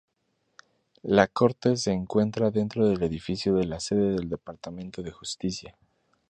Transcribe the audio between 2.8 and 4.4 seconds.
del edificio de la sede del